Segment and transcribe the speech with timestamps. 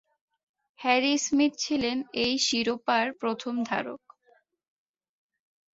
[0.79, 4.01] Harry Smith ছিলেন এই শিরোপার প্রথম ধারক।